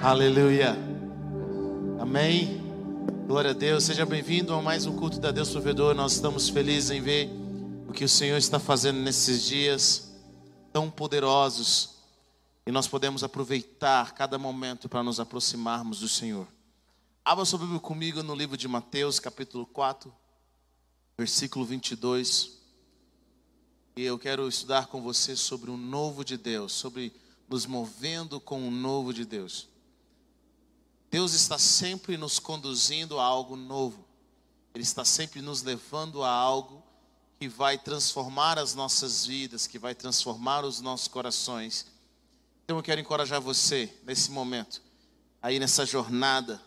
[0.00, 0.76] Aleluia.
[2.00, 2.56] Amém.
[3.26, 3.82] Glória a Deus.
[3.82, 5.92] Seja bem-vindo a mais um culto da Deus Provedor.
[5.92, 7.28] Nós estamos felizes em ver
[7.88, 10.16] o que o Senhor está fazendo nesses dias
[10.72, 11.96] tão poderosos
[12.64, 16.46] e nós podemos aproveitar cada momento para nos aproximarmos do Senhor.
[17.24, 20.14] Abra sua Bíblia comigo no livro de Mateus, capítulo 4,
[21.18, 22.56] versículo 22.
[23.96, 27.12] E eu quero estudar com você sobre o novo de Deus, sobre
[27.48, 29.76] nos movendo com o novo de Deus.
[31.10, 34.04] Deus está sempre nos conduzindo a algo novo.
[34.74, 36.82] Ele está sempre nos levando a algo
[37.40, 41.86] que vai transformar as nossas vidas, que vai transformar os nossos corações.
[42.64, 44.82] Então eu quero encorajar você nesse momento,
[45.40, 46.60] aí nessa jornada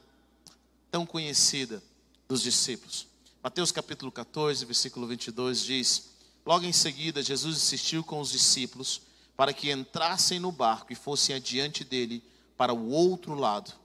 [0.89, 1.83] tão conhecida
[2.27, 3.07] dos discípulos.
[3.43, 6.09] Mateus capítulo 14, versículo 22 diz:
[6.43, 9.01] Logo em seguida, Jesus insistiu com os discípulos
[9.37, 12.23] para que entrassem no barco e fossem adiante dele
[12.57, 13.80] para o outro lado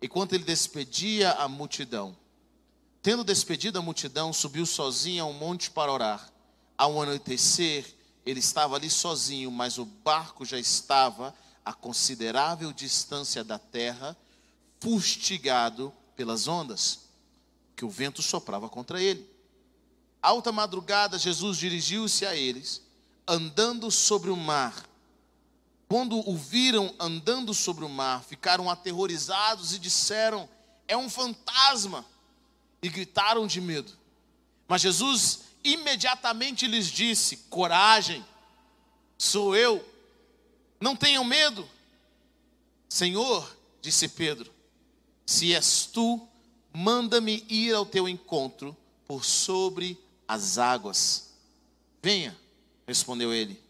[0.00, 2.16] enquanto ele despedia a multidão.
[3.02, 6.30] Tendo despedido a multidão, subiu sozinho a um monte para orar.
[6.76, 13.58] Ao anoitecer, ele estava ali sozinho, mas o barco já estava a considerável distância da
[13.58, 14.16] terra,
[14.80, 17.00] fustigado pelas ondas,
[17.76, 19.28] que o vento soprava contra ele.
[20.20, 22.82] Alta madrugada, Jesus dirigiu-se a eles,
[23.26, 24.88] andando sobre o mar
[25.88, 30.48] quando o viram andando sobre o mar, ficaram aterrorizados e disseram:
[30.86, 32.04] É um fantasma!
[32.82, 33.92] E gritaram de medo.
[34.68, 38.24] Mas Jesus imediatamente lhes disse: Coragem,
[39.16, 39.84] sou eu,
[40.78, 41.68] não tenham medo.
[42.88, 44.52] Senhor, disse Pedro,
[45.26, 46.26] se és tu,
[46.72, 51.30] manda-me ir ao teu encontro por sobre as águas.
[52.02, 52.36] Venha,
[52.86, 53.67] respondeu ele.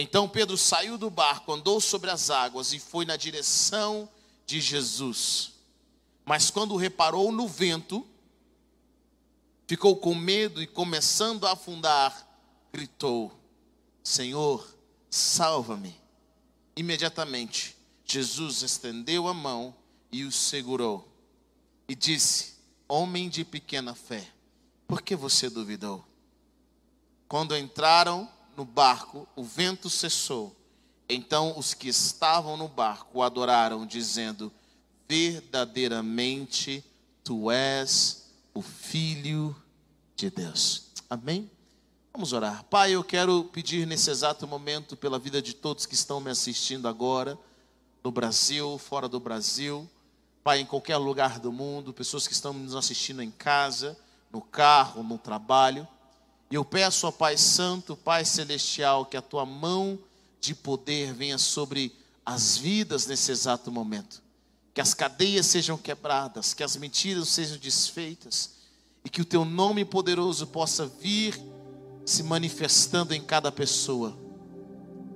[0.00, 4.08] Então Pedro saiu do barco, andou sobre as águas e foi na direção
[4.46, 5.54] de Jesus.
[6.24, 8.06] Mas quando reparou no vento,
[9.66, 12.24] ficou com medo e começando a afundar,
[12.72, 13.36] gritou:
[14.00, 14.72] Senhor,
[15.10, 16.00] salva-me.
[16.76, 19.74] Imediatamente, Jesus estendeu a mão
[20.12, 21.12] e o segurou
[21.88, 22.54] e disse:
[22.86, 24.30] Homem de pequena fé,
[24.86, 26.06] por que você duvidou?
[27.26, 30.52] Quando entraram no barco, o vento cessou.
[31.08, 34.52] Então os que estavam no barco adoraram, dizendo:
[35.08, 36.84] Verdadeiramente
[37.22, 39.54] tu és o Filho
[40.16, 40.88] de Deus.
[41.08, 41.48] Amém?
[42.12, 42.64] Vamos orar.
[42.64, 46.88] Pai, eu quero pedir nesse exato momento pela vida de todos que estão me assistindo
[46.88, 47.38] agora,
[48.02, 49.88] no Brasil, fora do Brasil,
[50.42, 53.96] Pai, em qualquer lugar do mundo, pessoas que estão nos assistindo em casa,
[54.32, 55.86] no carro, no trabalho.
[56.50, 59.98] E eu peço ao Pai Santo, Pai Celestial, que a tua mão
[60.40, 61.94] de poder venha sobre
[62.24, 64.22] as vidas nesse exato momento.
[64.72, 68.50] Que as cadeias sejam quebradas, que as mentiras sejam desfeitas
[69.04, 71.38] e que o teu nome poderoso possa vir
[72.06, 74.16] se manifestando em cada pessoa.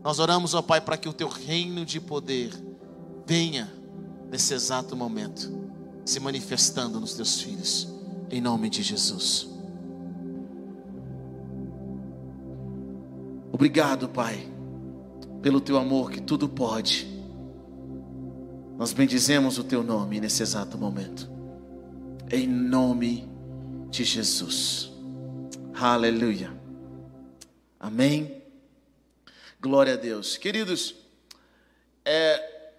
[0.03, 2.53] Nós oramos, ó Pai, para que o teu reino de poder
[3.25, 3.73] venha
[4.31, 5.51] nesse exato momento,
[6.05, 7.89] se manifestando nos teus filhos,
[8.31, 9.52] em nome de Jesus.
[13.63, 14.45] Obrigado, Pai,
[15.41, 17.07] pelo teu amor que tudo pode.
[18.77, 21.31] Nós bendizemos o teu nome nesse exato momento.
[22.29, 23.31] Em nome
[23.89, 24.91] de Jesus.
[25.75, 26.53] Aleluia.
[27.79, 28.43] Amém.
[29.61, 30.37] Glória a Deus.
[30.37, 30.97] Queridos,
[32.05, 32.73] é,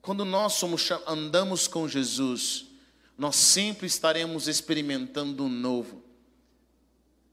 [0.00, 2.66] quando nós somos, andamos com Jesus,
[3.18, 5.97] nós sempre estaremos experimentando um novo.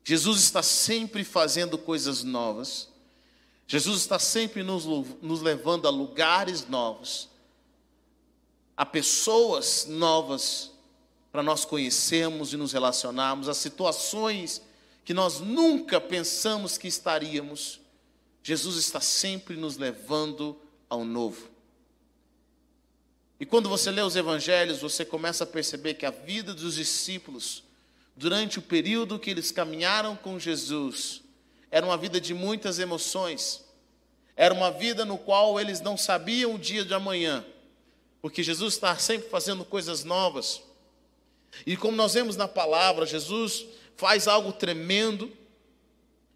[0.08, 2.88] Jesus está sempre fazendo coisas novas.
[3.66, 4.86] Jesus está sempre nos,
[5.20, 7.28] nos levando a lugares novos,
[8.78, 10.72] a pessoas novas
[11.32, 14.62] para nós conhecermos e nos relacionarmos, a situações
[15.04, 17.80] que nós nunca pensamos que estaríamos.
[18.44, 20.56] Jesus está sempre nos levando
[20.88, 21.50] ao novo.
[23.40, 27.65] E quando você lê os evangelhos, você começa a perceber que a vida dos discípulos
[28.16, 31.22] durante o período que eles caminharam com Jesus,
[31.70, 33.64] era uma vida de muitas emoções,
[34.36, 37.46] era uma vida no qual eles não sabiam o dia de amanhã,
[38.22, 40.62] porque Jesus está sempre fazendo coisas novas.
[41.66, 43.66] E como nós vemos na palavra, Jesus
[43.96, 45.32] faz algo tremendo,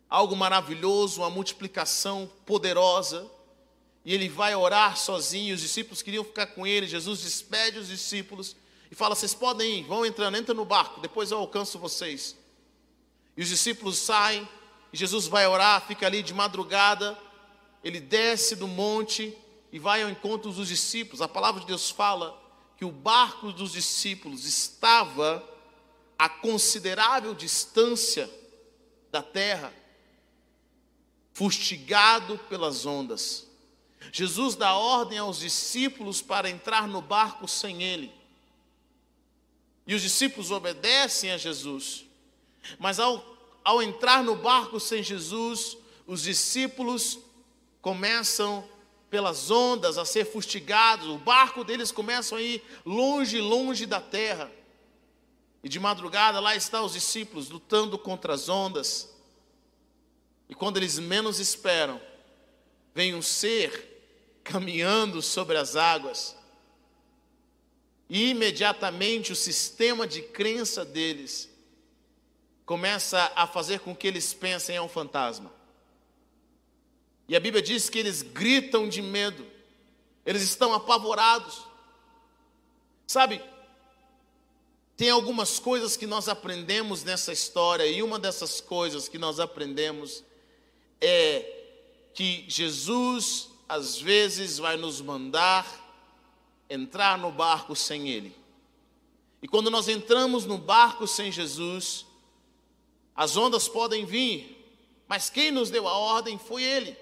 [0.10, 3.26] algo maravilhoso, uma multiplicação poderosa,
[4.04, 8.56] e ele vai orar sozinho, os discípulos queriam ficar com ele, Jesus despede os discípulos
[8.91, 12.36] e fala: Vocês podem ir, vão entrando, entra no barco, depois eu alcanço vocês.
[13.36, 14.47] E os discípulos saem,
[14.91, 17.18] e Jesus vai orar, fica ali de madrugada,
[17.83, 19.38] ele desce do monte,
[19.71, 21.21] e vai ao encontro dos discípulos.
[21.21, 22.38] A palavra de Deus fala
[22.75, 25.47] que o barco dos discípulos estava
[26.18, 28.30] a considerável distância
[29.12, 29.74] da terra,
[31.33, 33.47] fustigado pelas ondas.
[34.12, 38.19] Jesus dá ordem aos discípulos para entrar no barco sem ele.
[39.89, 42.06] E os discípulos obedecem a Jesus.
[42.77, 43.25] Mas ao,
[43.63, 45.75] ao entrar no barco sem Jesus,
[46.06, 47.18] os discípulos
[47.81, 48.63] começam
[49.09, 54.51] pelas ondas a ser fustigados, o barco deles começa a ir longe, longe da terra.
[55.63, 59.12] E de madrugada lá estão os discípulos lutando contra as ondas.
[60.47, 62.00] E quando eles menos esperam,
[62.94, 66.38] vem um ser caminhando sobre as águas.
[68.09, 71.47] E imediatamente o sistema de crença deles
[72.65, 75.51] começa a fazer com que eles pensem é um fantasma.
[77.27, 79.45] E a Bíblia diz que eles gritam de medo,
[80.25, 81.63] eles estão apavorados.
[83.06, 83.41] Sabe,
[84.97, 90.23] tem algumas coisas que nós aprendemos nessa história, e uma dessas coisas que nós aprendemos
[91.00, 91.57] é
[92.13, 95.88] que Jesus, às vezes, vai nos mandar
[96.69, 98.36] entrar no barco sem Ele.
[99.42, 102.06] E quando nós entramos no barco sem Jesus,
[103.16, 104.56] as ondas podem vir,
[105.07, 106.95] mas quem nos deu a ordem foi Ele.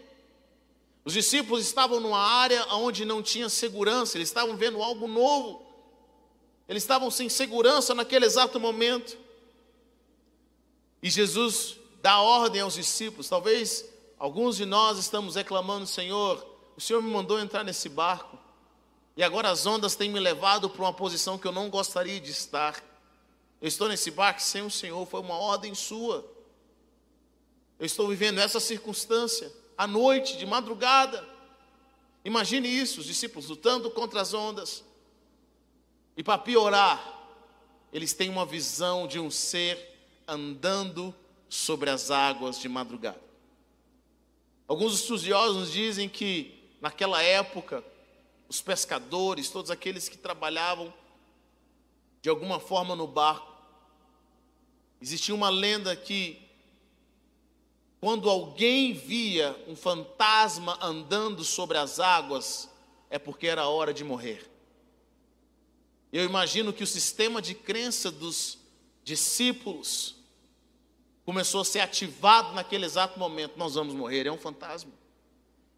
[1.03, 5.65] Os discípulos estavam numa área onde não tinha segurança, eles estavam vendo algo novo.
[6.67, 9.17] Eles estavam sem segurança naquele exato momento.
[11.01, 13.29] E Jesus dá ordem aos discípulos.
[13.29, 13.85] Talvez
[14.19, 18.37] alguns de nós estamos reclamando, Senhor, o Senhor me mandou entrar nesse barco.
[19.17, 22.29] E agora as ondas têm me levado para uma posição que eu não gostaria de
[22.29, 22.81] estar.
[23.59, 26.23] Eu estou nesse barco sem o Senhor, foi uma ordem sua.
[27.79, 31.27] Eu estou vivendo essa circunstância à noite, de madrugada.
[32.23, 34.83] Imagine isso, os discípulos lutando contra as ondas.
[36.15, 37.01] E para piorar,
[37.91, 39.79] eles têm uma visão de um ser
[40.27, 41.13] andando
[41.49, 43.21] sobre as águas de madrugada.
[44.67, 47.83] Alguns estudiosos dizem que naquela época,
[48.49, 50.93] os pescadores, todos aqueles que trabalhavam
[52.21, 53.55] de alguma forma no barco,
[55.01, 56.41] existia uma lenda que
[57.99, 62.69] quando alguém via um fantasma andando sobre as águas,
[63.09, 64.49] é porque era hora de morrer.
[66.11, 68.59] Eu imagino que o sistema de crença dos
[69.03, 70.15] discípulos
[71.25, 73.57] começou a ser ativado naquele exato momento.
[73.57, 74.91] Nós vamos morrer, é um fantasma.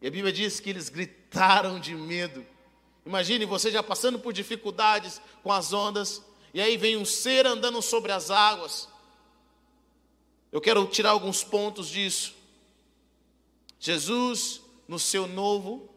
[0.02, 2.46] E a Bíblia diz que eles gritaram de medo.
[3.10, 6.22] Imagine você já passando por dificuldades com as ondas,
[6.54, 8.88] e aí vem um ser andando sobre as águas.
[10.52, 12.36] Eu quero tirar alguns pontos disso.
[13.80, 15.90] Jesus, no seu novo,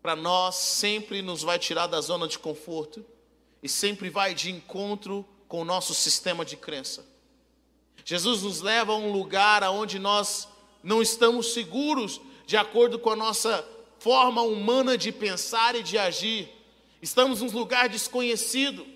[0.00, 3.04] para nós, sempre nos vai tirar da zona de conforto
[3.60, 7.04] e sempre vai de encontro com o nosso sistema de crença.
[8.04, 10.46] Jesus nos leva a um lugar onde nós
[10.80, 13.68] não estamos seguros de acordo com a nossa
[14.00, 16.48] forma humana de pensar e de agir.
[17.00, 18.86] Estamos num lugar desconhecido,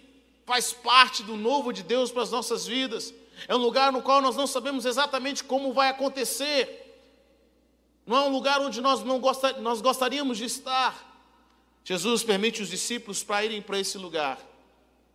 [0.44, 3.14] faz parte do novo de Deus para as nossas vidas.
[3.46, 6.80] É um lugar no qual nós não sabemos exatamente como vai acontecer.
[8.06, 11.12] Não é um lugar onde nós, não gostar, nós gostaríamos de estar.
[11.84, 14.38] Jesus permite os discípulos para irem para esse lugar.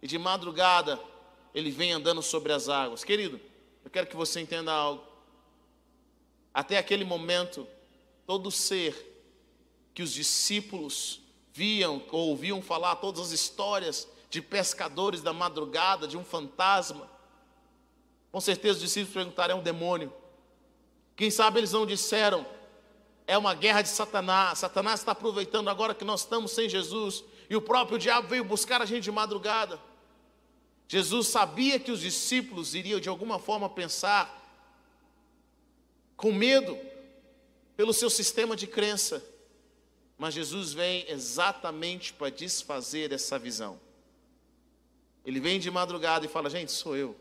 [0.01, 1.00] E de madrugada,
[1.53, 3.03] ele vem andando sobre as águas.
[3.03, 3.41] Querido,
[3.84, 5.03] eu quero que você entenda algo.
[6.53, 7.67] Até aquele momento,
[8.25, 9.09] todo ser
[9.93, 11.22] que os discípulos
[11.53, 17.10] viam ou ouviam falar, todas as histórias de pescadores da madrugada, de um fantasma,
[18.31, 20.13] com certeza os discípulos perguntaram: é um demônio?
[21.15, 22.46] Quem sabe eles não disseram:
[23.27, 24.60] é uma guerra de Satanás.
[24.60, 28.81] Satanás está aproveitando agora que nós estamos sem Jesus e o próprio diabo veio buscar
[28.81, 29.79] a gente de madrugada.
[30.88, 34.36] Jesus sabia que os discípulos iriam de alguma forma pensar
[36.15, 36.77] com medo
[37.77, 39.24] pelo seu sistema de crença,
[40.20, 43.80] mas Jesus vem exatamente para desfazer essa visão.
[45.26, 47.16] Ele vem de madrugada e fala: Gente, sou eu.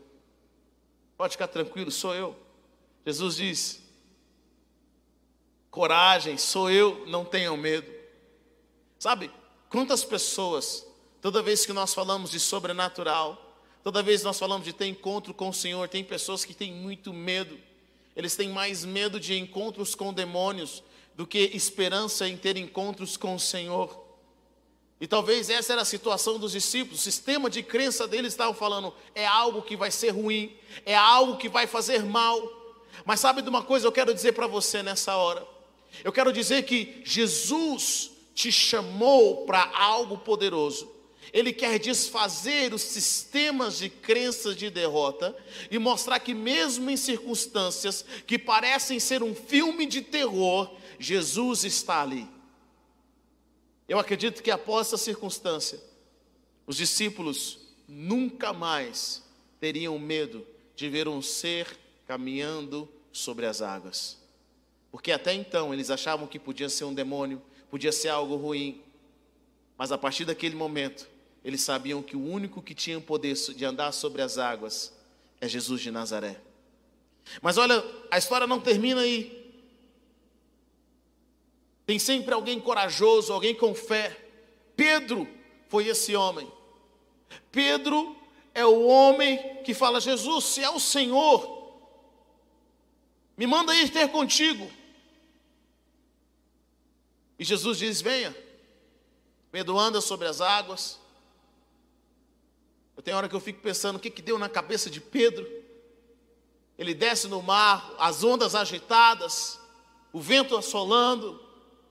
[1.17, 2.37] Pode ficar tranquilo, sou eu.
[3.05, 3.81] Jesus diz:
[5.71, 7.89] coragem, sou eu, não tenham medo.
[8.97, 9.31] Sabe,
[9.69, 10.85] quantas pessoas,
[11.21, 15.33] toda vez que nós falamos de sobrenatural, toda vez que nós falamos de ter encontro
[15.33, 17.57] com o Senhor, tem pessoas que têm muito medo.
[18.13, 20.83] Eles têm mais medo de encontros com demônios
[21.15, 24.07] do que esperança em ter encontros com o Senhor.
[25.01, 28.93] E talvez essa era a situação dos discípulos, o sistema de crença deles estava falando:
[29.15, 32.41] é algo que vai ser ruim, é algo que vai fazer mal.
[33.05, 35.47] Mas sabe de uma coisa eu quero dizer para você nessa hora?
[36.03, 40.89] Eu quero dizer que Jesus te chamou para algo poderoso.
[41.31, 45.35] Ele quer desfazer os sistemas de crenças de derrota
[45.69, 52.01] e mostrar que, mesmo em circunstâncias que parecem ser um filme de terror, Jesus está
[52.01, 52.27] ali.
[53.87, 55.79] Eu acredito que após essa circunstância,
[56.67, 59.23] os discípulos nunca mais
[59.59, 64.17] teriam medo de ver um ser caminhando sobre as águas.
[64.91, 68.81] Porque até então eles achavam que podia ser um demônio, podia ser algo ruim.
[69.77, 71.07] Mas a partir daquele momento,
[71.43, 74.93] eles sabiam que o único que tinha o poder de andar sobre as águas
[75.39, 76.39] é Jesus de Nazaré.
[77.41, 79.38] Mas olha, a história não termina aí.
[81.89, 84.15] Tem sempre alguém corajoso, alguém com fé.
[84.75, 85.27] Pedro
[85.69, 86.47] foi esse homem.
[87.51, 88.15] Pedro
[88.53, 91.81] é o homem que fala: Jesus, se é o Senhor,
[93.35, 94.71] me manda ir ter contigo.
[97.39, 98.37] E Jesus diz: Venha.
[99.51, 100.99] Pedro anda sobre as águas.
[102.95, 105.43] Eu tenho hora que eu fico pensando o que, que deu na cabeça de Pedro.
[106.77, 109.59] Ele desce no mar, as ondas agitadas,
[110.13, 111.48] o vento assolando,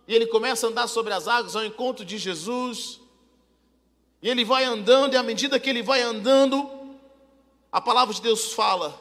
[0.09, 2.99] e ele começa a andar sobre as águas ao encontro de Jesus.
[4.23, 6.97] E ele vai andando, e à medida que ele vai andando,
[7.71, 8.99] a palavra de Deus fala: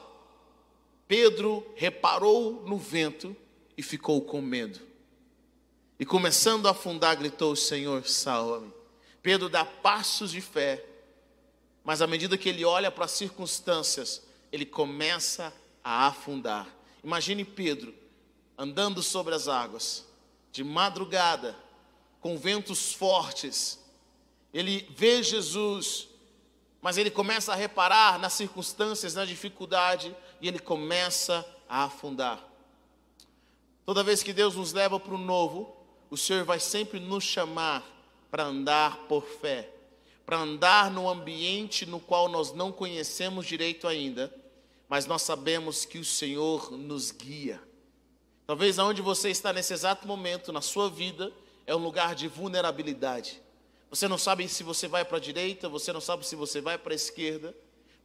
[1.08, 3.34] Pedro reparou no vento
[3.78, 4.82] e ficou com medo.
[5.98, 8.74] E começando a afundar, gritou: Senhor, salva-me.
[9.24, 10.86] Pedro dá passos de fé,
[11.86, 14.22] mas à medida que ele olha para as circunstâncias,
[14.52, 16.68] ele começa a afundar.
[17.02, 17.96] Imagine Pedro
[18.58, 20.07] andando sobre as águas,
[20.58, 21.56] de madrugada,
[22.20, 23.80] com ventos fortes.
[24.52, 26.08] Ele vê Jesus,
[26.82, 32.44] mas ele começa a reparar nas circunstâncias, na dificuldade, e ele começa a afundar.
[33.86, 35.78] Toda vez que Deus nos leva para o novo,
[36.10, 37.84] o Senhor vai sempre nos chamar
[38.32, 39.70] para andar por fé,
[40.26, 44.34] para andar no ambiente no qual nós não conhecemos direito ainda,
[44.90, 47.67] mas nós sabemos que o Senhor nos guia.
[48.48, 51.34] Talvez aonde você está nesse exato momento na sua vida
[51.66, 53.42] é um lugar de vulnerabilidade.
[53.90, 56.78] Você não sabe se você vai para a direita, você não sabe se você vai
[56.78, 57.54] para a esquerda,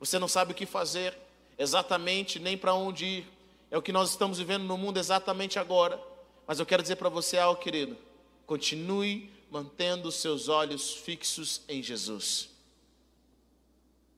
[0.01, 1.17] você não sabe o que fazer
[1.57, 3.33] exatamente, nem para onde ir.
[3.71, 6.01] É o que nós estamos vivendo no mundo exatamente agora.
[6.45, 7.97] Mas eu quero dizer para você algo, querido.
[8.45, 12.49] Continue mantendo seus olhos fixos em Jesus.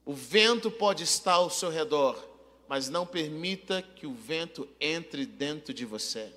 [0.03, 2.17] O vento pode estar ao seu redor,
[2.67, 6.31] mas não permita que o vento entre dentro de você.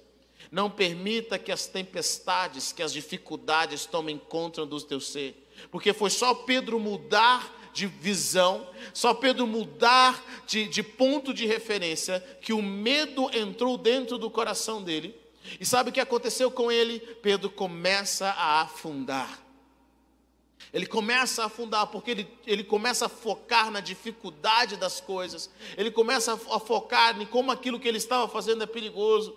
[0.51, 5.49] Não permita que as tempestades, que as dificuldades tomem conta do teu ser.
[5.71, 12.21] Porque foi só Pedro mudar de visão, só Pedro mudar de, de ponto de referência,
[12.41, 15.15] que o medo entrou dentro do coração dele
[15.61, 16.99] e sabe o que aconteceu com ele?
[16.99, 19.48] Pedro começa a afundar.
[20.79, 25.91] Ele começa a afundar porque ele, ele começa a focar na dificuldade das coisas, ele
[25.91, 29.37] começa a, focar em como aquilo que ele estava fazendo é perigoso.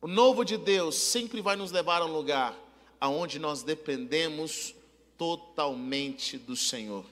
[0.00, 2.56] O novo de Deus sempre vai nos levar a um lugar
[3.00, 4.72] aonde nós dependemos
[5.18, 7.04] totalmente do Senhor.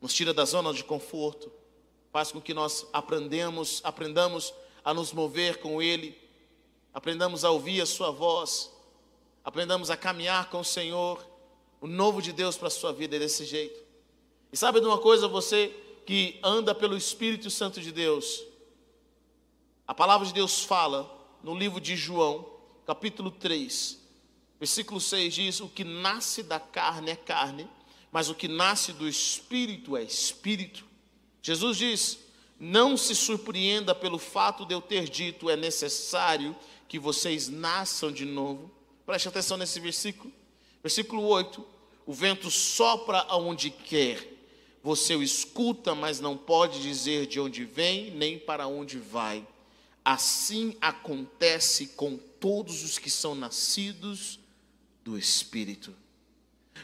[0.00, 1.50] Nos tira da zona de conforto,
[2.12, 6.16] faz com que nós aprendemos, aprendamos a nos mover com Ele,
[6.92, 8.70] aprendamos a ouvir a Sua voz,
[9.44, 11.24] aprendamos a caminhar com o Senhor.
[11.80, 13.78] O novo de Deus para a sua vida é desse jeito.
[14.52, 15.68] E sabe de uma coisa, você
[16.06, 18.42] que anda pelo Espírito Santo de Deus,
[19.86, 21.10] a palavra de Deus fala
[21.42, 22.48] no livro de João,
[22.86, 24.00] capítulo 3,
[24.58, 27.68] versículo 6 diz: O que nasce da carne é carne,
[28.10, 30.84] mas o que nasce do Espírito é Espírito.
[31.42, 32.24] Jesus diz:
[32.58, 36.54] não se surpreenda pelo fato de eu ter dito é necessário
[36.88, 38.70] que vocês nasçam de novo.
[39.06, 40.32] Preste atenção nesse versículo.
[40.82, 41.64] Versículo 8:
[42.06, 44.26] O vento sopra aonde quer,
[44.82, 49.46] você o escuta, mas não pode dizer de onde vem nem para onde vai.
[50.04, 54.38] Assim acontece com todos os que são nascidos
[55.02, 55.94] do Espírito.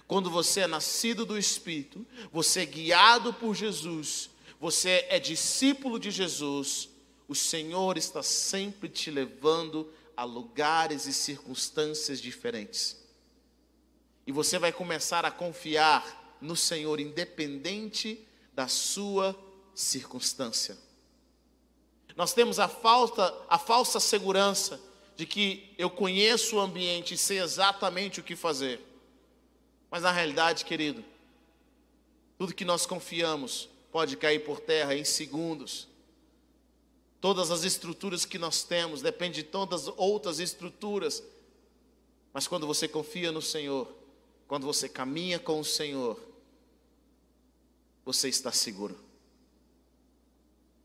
[0.06, 6.10] Quando você é nascido do Espírito, você é guiado por Jesus, você é discípulo de
[6.10, 6.88] Jesus,
[7.28, 9.88] o Senhor está sempre te levando
[10.20, 12.94] a lugares e circunstâncias diferentes.
[14.26, 18.22] E você vai começar a confiar no Senhor, independente
[18.52, 19.34] da sua
[19.74, 20.76] circunstância.
[22.14, 24.78] Nós temos a falta, a falsa segurança
[25.16, 28.78] de que eu conheço o ambiente e sei exatamente o que fazer.
[29.90, 31.02] Mas na realidade, querido,
[32.36, 35.88] tudo que nós confiamos pode cair por terra em segundos.
[37.20, 41.22] Todas as estruturas que nós temos dependem de todas outras estruturas
[42.32, 43.88] Mas quando você confia no Senhor,
[44.46, 46.20] quando você caminha com o Senhor,
[48.04, 48.96] você está seguro.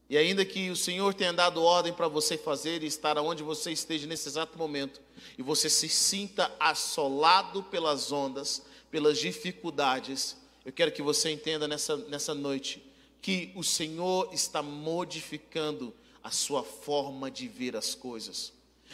[0.10, 3.72] E ainda que o Senhor tenha dado ordem para você fazer e estar onde você
[3.72, 5.02] esteja nesse exato momento,
[5.38, 8.62] e você se sinta assolado pelas ondas,
[8.92, 12.84] pelas dificuldades, eu quero que você entenda nessa, nessa noite
[13.22, 15.94] que o Senhor está modificando
[16.26, 18.52] a sua forma de ver as coisas.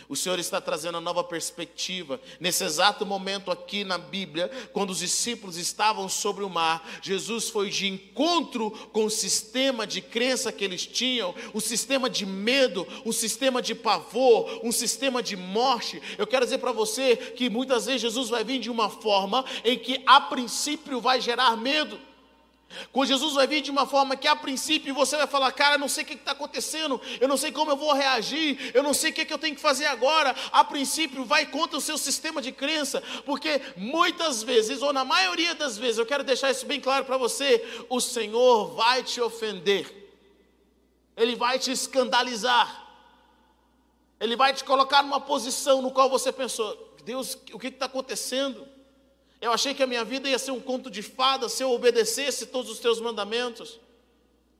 [0.09, 2.19] O Senhor está trazendo uma nova perspectiva.
[2.41, 7.69] Nesse exato momento aqui na Bíblia, quando os discípulos estavam sobre o mar, Jesus foi
[7.69, 13.13] de encontro com o sistema de crença que eles tinham, o sistema de medo, um
[13.13, 16.01] sistema de pavor, um sistema de morte.
[16.17, 19.79] Eu quero dizer para você que muitas vezes Jesus vai vir de uma forma em
[19.79, 22.10] que a princípio vai gerar medo.
[22.91, 25.79] Com Jesus vai vir de uma forma que a princípio você vai falar, cara, eu
[25.79, 28.93] não sei o que está acontecendo, eu não sei como eu vou reagir, eu não
[28.93, 30.35] sei o que, que eu tenho que fazer agora.
[30.51, 35.55] A princípio vai contra o seu sistema de crença, porque muitas vezes, ou na maioria
[35.55, 40.11] das vezes, eu quero deixar isso bem claro para você, o Senhor vai te ofender,
[41.15, 42.87] Ele vai te escandalizar,
[44.19, 48.67] Ele vai te colocar numa posição no qual você pensou, Deus, o que está acontecendo?
[49.41, 52.45] Eu achei que a minha vida ia ser um conto de fadas se eu obedecesse
[52.45, 53.79] todos os teus mandamentos.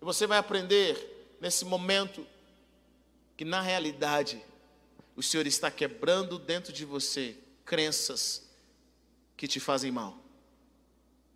[0.02, 2.26] E você vai aprender nesse momento
[3.38, 4.44] que na realidade
[5.16, 8.44] o Senhor está quebrando dentro de você crenças
[9.38, 10.18] que te fazem mal.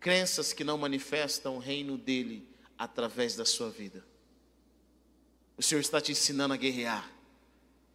[0.00, 4.04] Crenças que não manifestam o reino dele através da sua vida.
[5.56, 7.10] O Senhor está te ensinando a guerrear.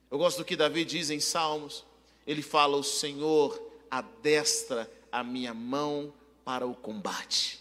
[0.09, 1.85] Eu gosto do que Davi diz em Salmos.
[2.25, 6.13] Ele fala: O Senhor adestra a minha mão
[6.43, 7.60] para o combate.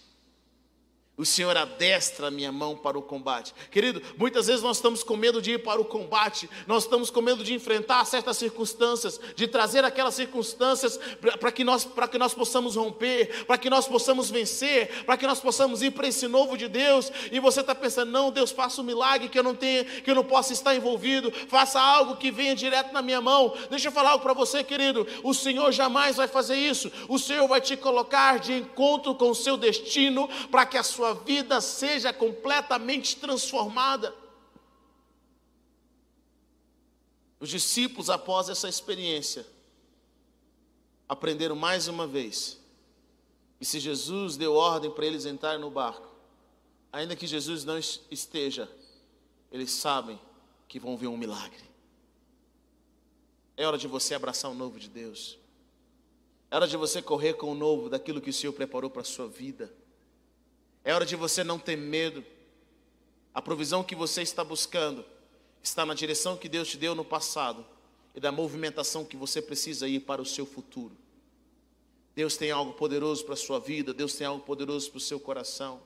[1.21, 3.53] O Senhor adestra a minha mão para o combate.
[3.71, 7.21] Querido, muitas vezes nós estamos com medo de ir para o combate, nós estamos com
[7.21, 10.99] medo de enfrentar certas circunstâncias, de trazer aquelas circunstâncias
[11.39, 15.41] para que, nós, que nós possamos romper, para que nós possamos vencer, para que nós
[15.41, 17.13] possamos ir para esse novo de Deus.
[17.31, 20.15] E você está pensando, não, Deus, faça um milagre que eu não tenha, que eu
[20.15, 23.53] não possa estar envolvido, faça algo que venha direto na minha mão.
[23.69, 25.07] Deixa eu falar algo para você, querido.
[25.23, 26.91] O Senhor jamais vai fazer isso.
[27.09, 31.10] O Senhor vai te colocar de encontro com o seu destino para que a sua
[31.11, 34.15] sua vida seja completamente transformada.
[37.41, 39.47] Os discípulos, após essa experiência,
[41.09, 42.59] aprenderam mais uma vez.
[43.61, 46.09] E se Jesus deu ordem para eles entrarem no barco,
[46.93, 48.71] ainda que Jesus não esteja,
[49.51, 50.21] eles sabem
[50.69, 51.69] que vão ver um milagre.
[53.57, 55.39] É hora de você abraçar o novo de Deus.
[56.51, 59.05] É hora de você correr com o novo daquilo que o Senhor preparou para a
[59.05, 59.80] sua vida.
[60.85, 62.25] É hora de você não ter medo.
[63.35, 65.05] A provisão que você está buscando
[65.63, 67.65] está na direção que Deus te deu no passado
[68.15, 70.97] e da movimentação que você precisa ir para o seu futuro.
[72.15, 75.21] Deus tem algo poderoso para a sua vida, Deus tem algo poderoso para o seu
[75.21, 75.81] coração.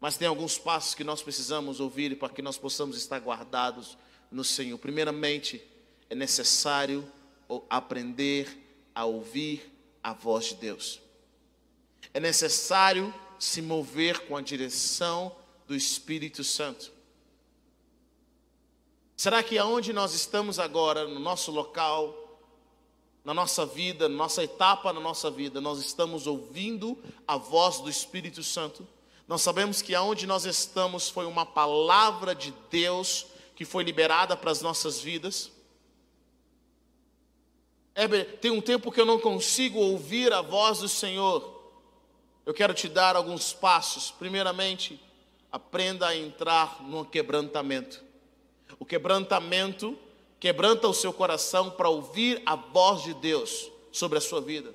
[0.00, 3.98] Mas tem alguns passos que nós precisamos ouvir para que nós possamos estar guardados
[4.30, 4.78] no Senhor.
[4.78, 5.62] Primeiramente,
[6.08, 7.06] é necessário
[7.68, 8.48] aprender
[8.94, 9.70] a ouvir
[10.02, 11.00] a voz de Deus.
[12.14, 15.34] É necessário se mover com a direção
[15.66, 16.92] do Espírito Santo.
[19.16, 22.38] Será que aonde nós estamos agora, no nosso local,
[23.24, 27.88] na nossa vida, na nossa etapa na nossa vida, nós estamos ouvindo a voz do
[27.88, 28.86] Espírito Santo?
[29.26, 33.26] Nós sabemos que aonde nós estamos foi uma palavra de Deus
[33.56, 35.50] que foi liberada para as nossas vidas.
[37.94, 41.59] Heber, tem um tempo que eu não consigo ouvir a voz do Senhor
[42.50, 44.10] eu quero te dar alguns passos.
[44.10, 45.00] Primeiramente,
[45.52, 48.02] aprenda a entrar no quebrantamento.
[48.76, 49.96] O quebrantamento
[50.40, 54.74] quebranta o seu coração para ouvir a voz de Deus sobre a sua vida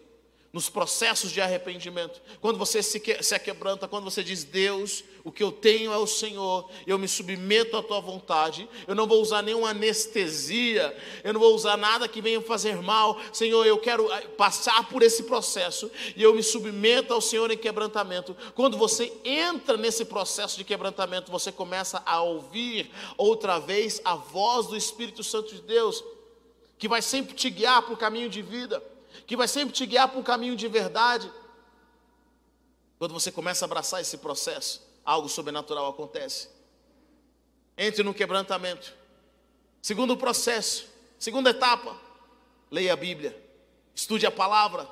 [0.53, 5.31] nos processos de arrependimento, quando você se, que, se quebranta, quando você diz, Deus, o
[5.31, 9.21] que eu tenho é o Senhor, eu me submeto à tua vontade, eu não vou
[9.21, 14.09] usar nenhuma anestesia, eu não vou usar nada que venha fazer mal, Senhor, eu quero
[14.13, 18.37] eh, passar por esse processo e eu me submeto ao Senhor em quebrantamento.
[18.53, 24.67] Quando você entra nesse processo de quebrantamento, você começa a ouvir outra vez a voz
[24.67, 26.01] do Espírito Santo de Deus,
[26.77, 28.81] que vai sempre te guiar para o caminho de vida
[29.25, 31.31] que vai sempre te guiar para um caminho de verdade.
[32.97, 36.49] Quando você começa a abraçar esse processo, algo sobrenatural acontece.
[37.77, 38.93] Entre no quebrantamento.
[39.81, 40.87] Segundo processo,
[41.19, 41.95] segunda etapa,
[42.71, 43.39] leia a Bíblia,
[43.93, 44.87] estude a palavra.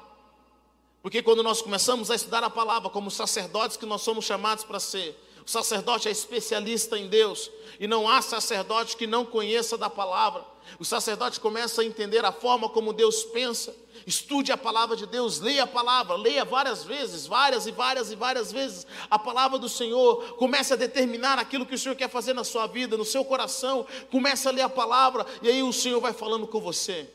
[1.01, 4.79] Porque quando nós começamos a estudar a palavra, como sacerdotes que nós somos chamados para
[4.79, 7.51] ser, O sacerdote é especialista em Deus.
[7.79, 10.45] E não há sacerdote que não conheça da palavra.
[10.79, 13.75] O sacerdote começa a entender a forma como Deus pensa.
[14.07, 18.15] Estude a palavra de Deus, leia a palavra, leia várias vezes, várias e várias e
[18.15, 20.35] várias vezes a palavra do Senhor.
[20.35, 23.85] Comece a determinar aquilo que o Senhor quer fazer na sua vida, no seu coração.
[24.11, 27.09] Comece a ler a palavra e aí o Senhor vai falando com você.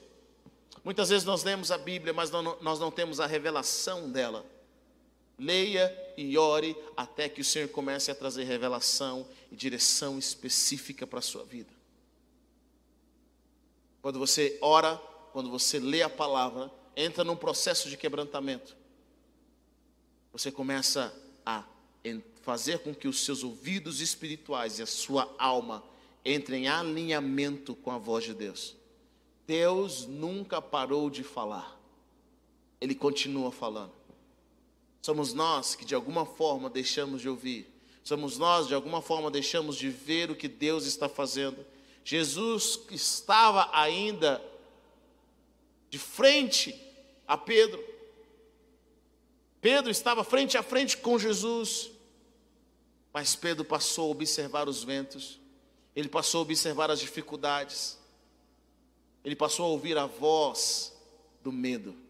[0.85, 4.45] Muitas vezes nós lemos a Bíblia, mas não, nós não temos a revelação dela.
[5.39, 11.21] Leia e ore até que o Senhor comece a trazer revelação e direção específica para
[11.21, 11.71] a sua vida.
[14.03, 14.97] Quando você ora,
[15.33, 18.77] quando você lê a palavra, entra num processo de quebrantamento.
[20.33, 21.15] Você começa
[21.47, 21.63] a
[22.43, 25.85] fazer com que os seus ouvidos espirituais e a sua alma
[26.25, 28.75] entrem em alinhamento com a voz de Deus.
[29.47, 31.81] Deus nunca parou de falar,
[32.81, 33.98] Ele continua falando.
[35.01, 39.77] Somos nós que de alguma forma deixamos de ouvir, somos nós de alguma forma deixamos
[39.77, 41.65] de ver o que Deus está fazendo.
[42.05, 44.43] Jesus estava ainda
[45.91, 46.75] de frente
[47.27, 47.85] a Pedro.
[49.61, 51.91] Pedro estava frente a frente com Jesus,
[53.13, 55.39] mas Pedro passou a observar os ventos,
[55.95, 57.99] ele passou a observar as dificuldades,
[59.25, 60.97] ele passou a ouvir a voz
[61.43, 62.08] do medo.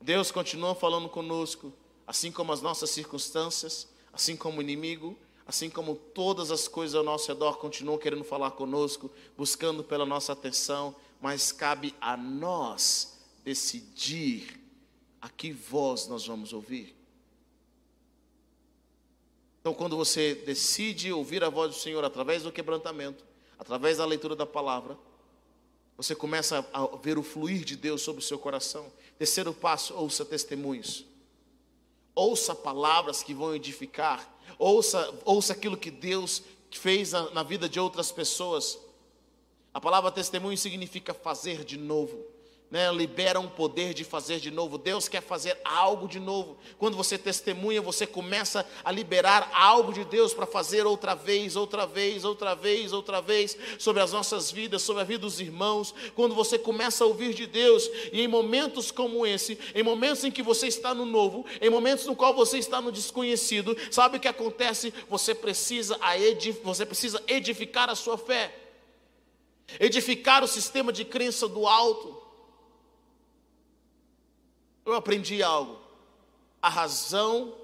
[0.00, 1.72] Deus continua falando conosco,
[2.06, 7.02] assim como as nossas circunstâncias, assim como o inimigo, assim como todas as coisas ao
[7.02, 14.60] nosso redor continuam querendo falar conosco, buscando pela nossa atenção, mas cabe a nós decidir
[15.20, 16.96] a que voz nós vamos ouvir.
[19.60, 23.24] Então, quando você decide ouvir a voz do Senhor através do quebrantamento,
[23.58, 24.96] através da leitura da palavra,
[25.98, 28.86] você começa a ver o fluir de Deus sobre o seu coração.
[29.18, 31.04] Terceiro passo, ouça testemunhos.
[32.14, 34.32] Ouça palavras que vão edificar.
[34.60, 38.78] Ouça, ouça aquilo que Deus fez na, na vida de outras pessoas.
[39.74, 42.24] A palavra testemunho significa fazer de novo
[42.70, 44.76] né, libera um poder de fazer de novo.
[44.76, 46.58] Deus quer fazer algo de novo.
[46.76, 51.86] Quando você testemunha, você começa a liberar algo de Deus para fazer outra vez, outra
[51.86, 55.94] vez, outra vez, outra vez sobre as nossas vidas, sobre a vida dos irmãos.
[56.14, 60.30] Quando você começa a ouvir de Deus e em momentos como esse, em momentos em
[60.30, 64.20] que você está no novo, em momentos no qual você está no desconhecido, sabe o
[64.20, 64.92] que acontece?
[65.08, 65.98] Você precisa
[66.62, 68.54] você precisa edificar a sua fé.
[69.80, 72.17] Edificar o sistema de crença do alto
[74.90, 75.78] eu aprendi algo.
[76.60, 77.54] A razão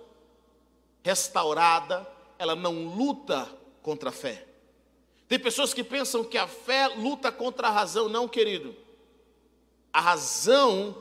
[1.02, 2.06] restaurada,
[2.38, 3.48] ela não luta
[3.82, 4.46] contra a fé.
[5.28, 8.74] Tem pessoas que pensam que a fé luta contra a razão, não, querido.
[9.92, 10.96] A razão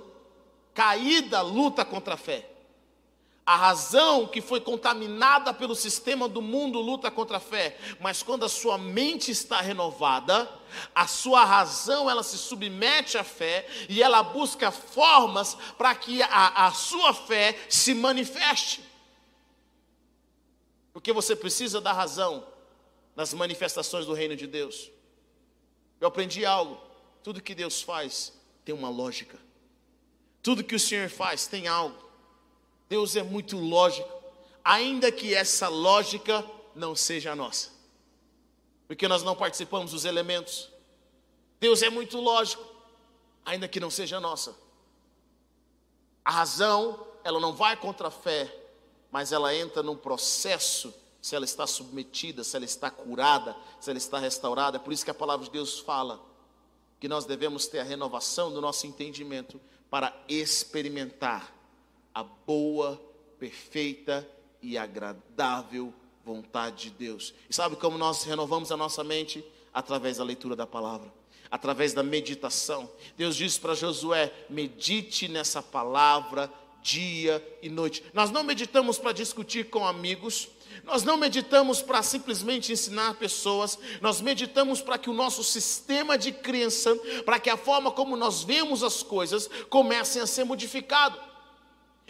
[0.74, 2.50] caída luta contra a fé.
[3.46, 8.46] A razão que foi contaminada pelo sistema do mundo luta contra a fé, mas quando
[8.46, 10.50] a sua mente está renovada,
[10.96, 16.68] a sua razão ela se submete à fé e ela busca formas para que a,
[16.68, 18.82] a sua fé se manifeste.
[20.94, 22.48] Porque você precisa da razão
[23.14, 24.90] nas manifestações do reino de Deus.
[26.00, 26.80] Eu aprendi algo:
[27.22, 28.32] tudo que Deus faz
[28.64, 29.38] tem uma lógica,
[30.42, 32.12] tudo que o Senhor faz tem algo.
[32.94, 34.08] Deus é muito lógico,
[34.64, 37.72] ainda que essa lógica não seja a nossa,
[38.88, 40.70] porque nós não participamos dos elementos.
[41.60, 42.64] Deus é muito lógico,
[43.44, 44.56] ainda que não seja a nossa.
[46.24, 48.56] A razão, ela não vai contra a fé,
[49.12, 53.98] mas ela entra num processo se ela está submetida, se ela está curada, se ela
[53.98, 54.78] está restaurada.
[54.78, 56.24] É por isso que a palavra de Deus fala
[57.00, 61.62] que nós devemos ter a renovação do nosso entendimento para experimentar
[62.13, 63.02] a boa,
[63.39, 64.28] perfeita
[64.62, 67.34] e agradável vontade de Deus.
[67.49, 69.43] E sabe como nós renovamos a nossa mente?
[69.73, 71.12] Através da leitura da palavra,
[71.49, 72.89] através da meditação.
[73.17, 78.04] Deus disse para Josué: medite nessa palavra dia e noite.
[78.13, 80.49] Nós não meditamos para discutir com amigos,
[80.84, 86.32] nós não meditamos para simplesmente ensinar pessoas, nós meditamos para que o nosso sistema de
[86.32, 86.95] crença,
[87.26, 91.33] para que a forma como nós vemos as coisas comecem a ser modificado.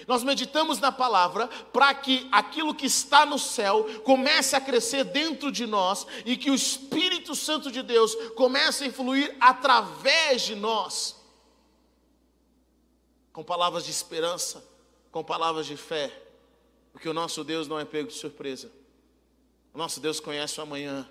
[0.08, 5.52] Nós meditamos na palavra para que aquilo que está no céu comece a crescer dentro
[5.52, 11.16] de nós e que o Espírito Santo de Deus comece a influir através de nós.
[13.32, 14.64] Com palavras de esperança,
[15.12, 16.12] com palavras de fé,
[16.92, 18.72] porque o nosso Deus não é pego de surpresa.
[19.74, 21.10] O nosso Deus conhece o amanhã,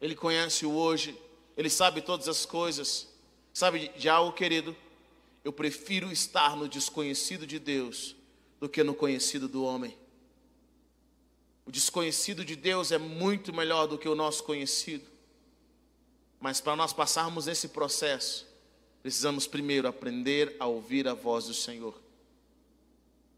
[0.00, 1.18] Ele conhece o hoje,
[1.56, 3.08] Ele sabe todas as coisas.
[3.52, 4.76] Sabe de algo, querido?
[5.42, 8.17] Eu prefiro estar no desconhecido de Deus
[8.60, 9.96] do que no conhecido do homem.
[11.66, 15.04] O desconhecido de Deus é muito melhor do que o nosso conhecido.
[16.40, 18.46] Mas para nós passarmos esse processo,
[19.02, 22.00] precisamos primeiro aprender a ouvir a voz do Senhor.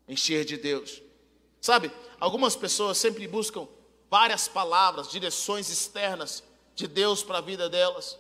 [0.07, 1.03] Encher de Deus.
[1.61, 3.67] Sabe, algumas pessoas sempre buscam
[4.09, 8.19] várias palavras, direções externas de Deus para a vida delas.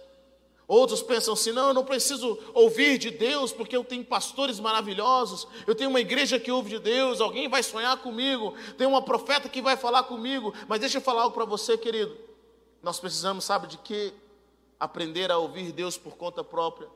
[0.70, 5.44] Outros pensam assim: não, eu não preciso ouvir de Deus, porque eu tenho pastores maravilhosos,
[5.66, 9.48] eu tenho uma igreja que ouve de Deus, alguém vai sonhar comigo, tem uma profeta
[9.48, 10.54] que vai falar comigo.
[10.68, 12.16] Mas deixa eu falar algo para você, querido.
[12.84, 14.14] Nós precisamos, sabe de que?
[14.78, 16.88] Aprender a ouvir Deus por conta própria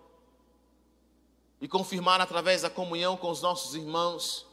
[1.60, 4.46] e confirmar através da comunhão com os nossos irmãos,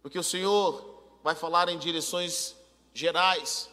[0.00, 2.56] porque o Senhor vai falar em direções
[2.94, 3.68] gerais,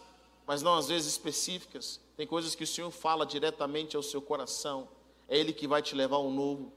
[0.45, 2.01] mas não às vezes específicas.
[2.15, 4.87] Tem coisas que o Senhor fala diretamente ao seu coração.
[5.27, 6.71] É Ele que vai te levar ao novo.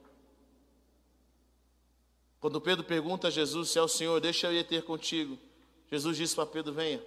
[2.40, 5.38] Quando Pedro pergunta a Jesus se é o Senhor, deixa eu ir ter contigo.
[5.90, 7.02] Jesus disse para Pedro: venha.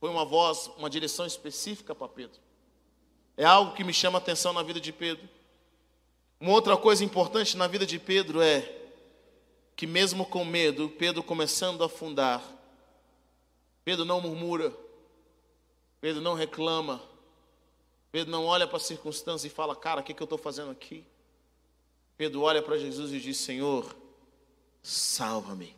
[0.00, 2.38] Foi uma voz, uma direção específica para Pedro.
[3.36, 5.28] É algo que me chama a atenção na vida de Pedro.
[6.40, 8.76] Uma outra coisa importante na vida de Pedro é
[9.74, 12.42] que, mesmo com medo, Pedro começando a afundar,
[13.84, 14.72] Pedro não murmura,
[16.00, 17.02] Pedro não reclama.
[18.10, 20.70] Pedro não olha para a circunstância e fala, cara, o que, que eu estou fazendo
[20.70, 21.04] aqui?
[22.16, 23.94] Pedro olha para Jesus e diz: Senhor,
[24.82, 25.76] salva-me.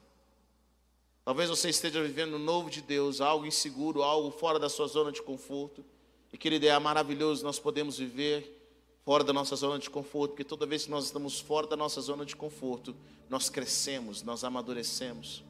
[1.24, 5.12] Talvez você esteja vivendo o novo de Deus, algo inseguro, algo fora da sua zona
[5.12, 5.84] de conforto.
[6.32, 8.56] E querido, é maravilhoso nós podemos viver
[9.04, 12.00] fora da nossa zona de conforto, porque toda vez que nós estamos fora da nossa
[12.00, 12.94] zona de conforto,
[13.28, 15.44] nós crescemos, nós amadurecemos,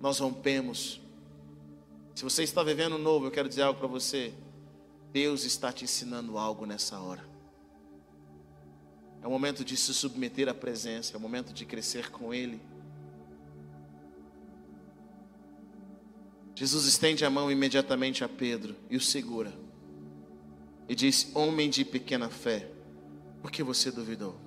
[0.00, 1.00] nós rompemos,
[2.14, 4.32] se você está vivendo novo, eu quero dizer algo para você.
[5.12, 7.24] Deus está te ensinando algo nessa hora.
[9.20, 12.60] É o momento de se submeter à presença, é o momento de crescer com Ele.
[16.54, 19.52] Jesus estende a mão imediatamente a Pedro e o segura.
[20.88, 22.70] E diz: Homem de pequena fé,
[23.42, 24.38] por que você duvidou?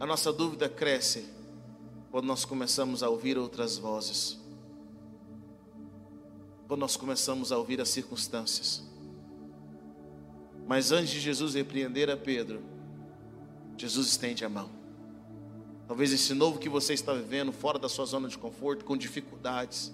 [0.00, 1.41] A nossa dúvida cresce
[2.12, 4.38] quando nós começamos a ouvir outras vozes,
[6.68, 8.82] quando nós começamos a ouvir as circunstâncias.
[10.68, 12.62] Mas antes de Jesus repreender a Pedro,
[13.78, 14.68] Jesus estende a mão.
[15.88, 19.90] Talvez esse novo que você está vivendo, fora da sua zona de conforto, com dificuldades,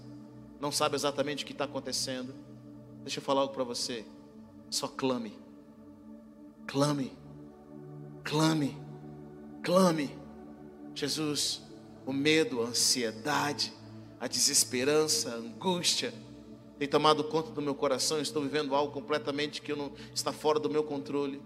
[0.60, 2.34] não sabe exatamente o que está acontecendo.
[3.02, 4.04] Deixa eu falar algo para você.
[4.68, 5.32] Só clame,
[6.66, 7.12] clame,
[8.24, 8.76] clame,
[9.62, 10.18] clame.
[10.96, 11.62] Jesus,
[12.08, 13.70] o medo, a ansiedade,
[14.18, 16.14] a desesperança, a angústia
[16.78, 18.18] tem tomado conta do meu coração.
[18.18, 21.38] estou vivendo algo completamente que não está fora do meu controle.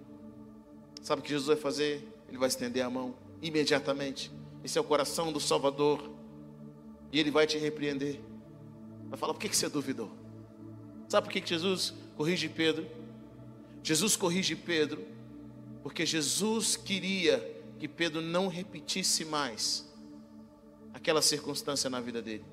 [1.02, 2.08] Sabe o que Jesus vai fazer?
[2.28, 4.30] Ele vai estender a mão imediatamente.
[4.62, 6.08] Esse é o coração do Salvador.
[7.10, 8.20] E ele vai te repreender.
[9.08, 10.12] Vai falar: por que, você duvidou?
[11.08, 12.86] Sabe por que Jesus corrige Pedro?
[13.82, 15.04] Jesus corrige Pedro
[15.82, 17.40] porque Jesus queria
[17.80, 19.91] que Pedro não repetisse mais
[20.92, 22.44] aquela circunstância na vida dele.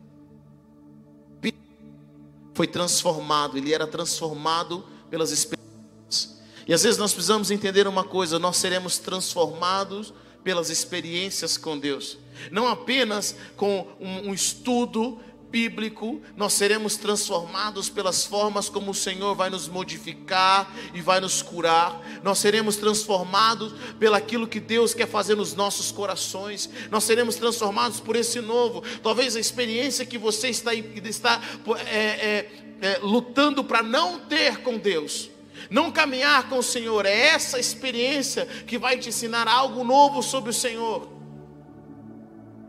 [2.54, 6.42] Foi transformado, ele era transformado pelas experiências.
[6.68, 12.18] E às vezes nós precisamos entender uma coisa: nós seremos transformados pelas experiências com Deus,
[12.52, 15.20] não apenas com um, um estudo
[15.50, 21.42] bíblico, nós seremos transformados pelas formas como o Senhor vai nos modificar e vai nos
[21.42, 22.02] curar.
[22.24, 26.70] Nós seremos transformados pelaquilo que Deus quer fazer nos nossos corações.
[26.92, 28.84] Nós seremos transformados por esse novo.
[29.02, 31.42] Talvez a experiência que você está, está
[31.88, 35.30] é, é, é, lutando para não ter com Deus.
[35.70, 40.52] Não caminhar com o Senhor, é essa experiência que vai te ensinar algo novo sobre
[40.52, 41.10] o Senhor.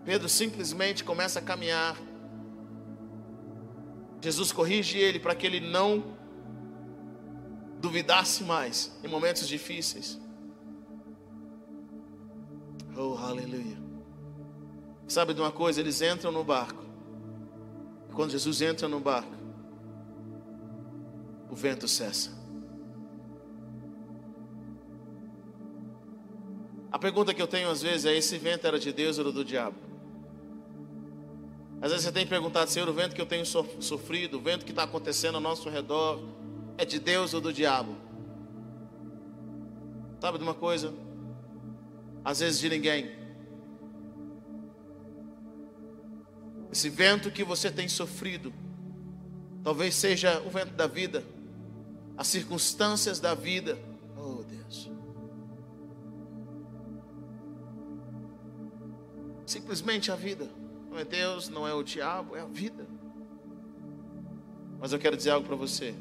[0.05, 1.97] Pedro simplesmente começa a caminhar
[4.21, 6.19] Jesus corrige ele para que ele não
[7.81, 10.21] duvidasse mais em momentos difíceis.
[12.97, 13.79] Oh, aleluia.
[15.09, 15.81] Sabe de uma coisa?
[15.81, 16.85] Eles entram no barco.
[18.13, 19.33] Quando Jesus entra no barco,
[21.51, 22.39] o vento cessa.
[26.93, 29.45] A pergunta que eu tenho às vezes é: esse vento era de Deus ou do
[29.45, 29.90] diabo?
[31.81, 34.73] Às vezes você tem perguntado, Senhor, o vento que eu tenho sofrido, o vento que
[34.73, 36.23] está acontecendo ao nosso redor,
[36.77, 37.97] é de Deus ou do diabo?
[40.21, 40.93] Sabe de uma coisa?
[42.23, 43.19] Às vezes de ninguém.
[46.71, 48.53] Esse vento que você tem sofrido,
[49.65, 51.25] talvez seja o vento da vida,
[52.17, 53.79] as circunstâncias da vida.
[54.17, 54.91] Oh Deus.
[59.47, 60.47] Simplesmente a vida.
[60.91, 62.85] Não é Deus, não é o diabo, é a vida.
[64.81, 65.95] Mas eu quero dizer algo para você.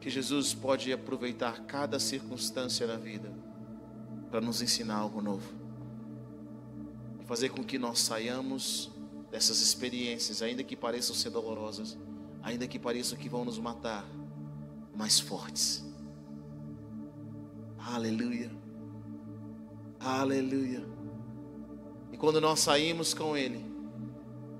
[0.00, 3.32] Que Jesus pode aproveitar cada circunstância na vida
[4.30, 5.52] para nos ensinar algo novo.
[7.26, 8.90] Fazer com que nós saiamos
[9.30, 11.98] dessas experiências, ainda que pareçam ser dolorosas,
[12.42, 14.06] ainda que pareçam que vão nos matar,
[14.96, 15.84] mais fortes.
[17.78, 18.50] Aleluia.
[20.00, 20.97] Aleluia.
[22.18, 23.64] Quando nós saímos com Ele,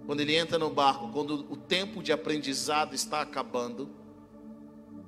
[0.07, 3.91] quando Ele entra no barco, quando o tempo de aprendizado está acabando,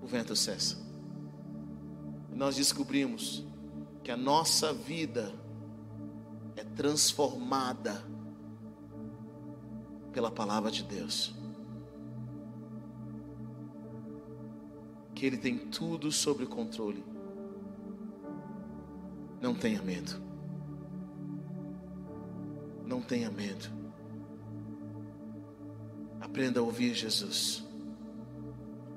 [0.02, 0.76] o vento cessa.
[2.32, 3.44] E nós descobrimos
[4.02, 5.32] que a nossa vida
[6.56, 8.04] é transformada
[10.12, 11.32] pela palavra de Deus.
[15.14, 17.04] Que Ele tem tudo sob controle.
[19.40, 20.29] Não tenha medo.
[22.90, 23.70] Não tenha medo.
[26.20, 27.64] Aprenda a ouvir Jesus.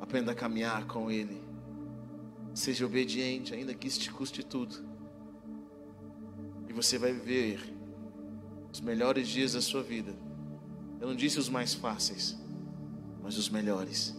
[0.01, 1.39] Aprenda a caminhar com Ele.
[2.55, 4.83] Seja obediente, ainda que isso te custe tudo.
[6.67, 7.71] E você vai viver
[8.71, 10.15] os melhores dias da sua vida.
[10.99, 12.35] Eu não disse os mais fáceis,
[13.21, 14.15] mas os melhores.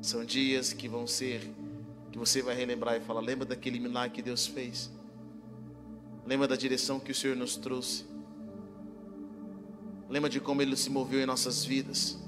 [0.00, 1.50] São dias que vão ser
[2.12, 4.88] que você vai relembrar e falar: lembra daquele milagre que Deus fez?
[6.24, 8.09] Lembra da direção que o Senhor nos trouxe?
[10.10, 12.18] Lembra de como Ele se moveu em nossas vidas?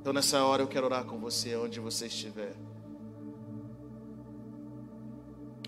[0.00, 2.56] Então, nessa hora, eu quero orar com você, onde você estiver.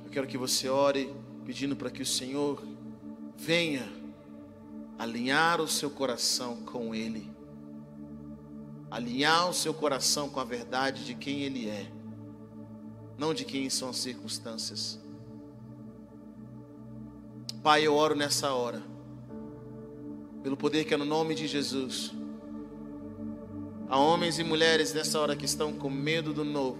[0.04, 1.14] Eu quero que você ore,
[1.44, 2.60] pedindo para que o Senhor
[3.36, 3.86] venha
[4.98, 7.30] alinhar o seu coração com Ele
[8.90, 11.90] alinhar o seu coração com a verdade de quem Ele é,
[13.16, 14.98] não de quem são as circunstâncias.
[17.62, 18.82] Pai, eu oro nessa hora,
[20.42, 22.10] pelo poder que é no nome de Jesus.
[23.86, 26.78] Há homens e mulheres nessa hora que estão com medo do novo,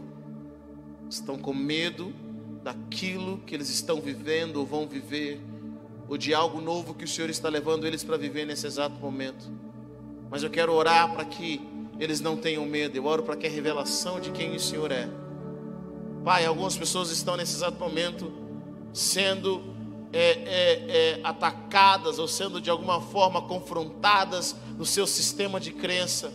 [1.11, 2.15] estão com medo
[2.65, 5.39] daquilo que eles estão vivendo ou vão viver,
[6.09, 9.51] ou de algo novo que o Senhor está levando eles para viver nesse exato momento.
[10.31, 11.61] Mas eu quero orar para que
[11.99, 12.97] eles não tenham medo.
[12.97, 15.11] Eu oro para que a revelação de quem o Senhor é.
[16.25, 18.33] Pai, algumas pessoas estão nesse exato momento
[18.95, 19.79] sendo
[20.13, 26.33] é, é, é, atacadas ou sendo de alguma forma confrontadas no seu sistema de crença.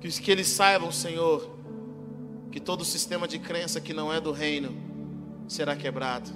[0.00, 1.50] Que, que eles saibam, Senhor,
[2.50, 4.74] que todo sistema de crença que não é do reino
[5.46, 6.30] será quebrado.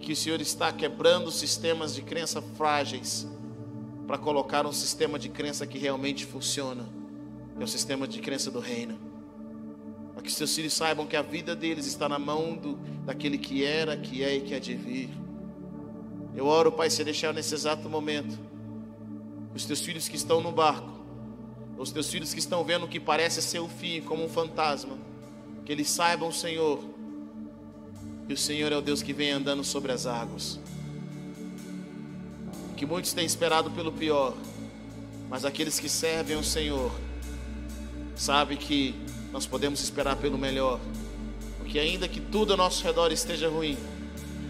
[0.00, 3.28] Que o Senhor está quebrando sistemas de crença frágeis
[4.06, 6.88] para colocar um sistema de crença que realmente funciona,
[7.58, 9.11] é o sistema de crença do reino.
[10.22, 13.64] Para que seus filhos saibam que a vida deles está na mão do, daquele que
[13.64, 15.10] era, que é e que há de vir.
[16.32, 18.38] Eu oro, Pai, se deixar nesse exato momento,
[19.52, 20.88] os teus filhos que estão no barco,
[21.76, 24.96] os teus filhos que estão vendo o que parece ser o fim, como um fantasma,
[25.64, 26.78] que eles saibam, Senhor,
[28.28, 30.60] que o Senhor é o Deus que vem andando sobre as águas.
[32.76, 34.36] Que muitos têm esperado pelo pior,
[35.28, 36.92] mas aqueles que servem o Senhor
[38.14, 38.94] sabem que
[39.32, 40.78] nós podemos esperar pelo melhor,
[41.58, 43.78] porque ainda que tudo ao nosso redor esteja ruim,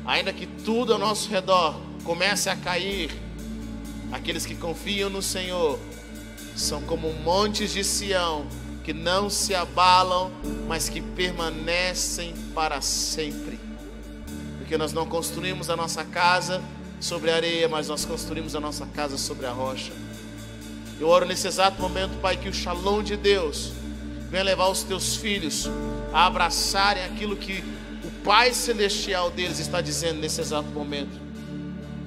[0.05, 3.11] ainda que tudo ao nosso redor comece a cair,
[4.11, 5.79] aqueles que confiam no Senhor
[6.57, 8.45] são como montes de Sião
[8.83, 10.33] que não se abalam,
[10.66, 13.61] mas que permanecem para sempre.
[14.59, 16.61] Porque nós não construímos a nossa casa
[17.01, 19.92] sobre a areia, mas nós construímos a nossa casa sobre a rocha.
[20.99, 23.73] Eu oro nesse exato momento, Pai, que o shalom de Deus
[24.33, 25.68] venha levar os teus filhos
[26.11, 27.62] a abraçarem aquilo que
[28.03, 31.21] o Pai Celestial deles está dizendo nesse exato momento.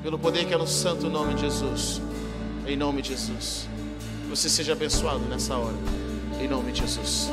[0.02, 2.02] Pelo poder que é no santo nome de Jesus.
[2.66, 3.70] Em nome de Jesus.
[4.28, 5.78] Você seja abençoado nessa hora.
[6.42, 7.30] Em nome de Jesus.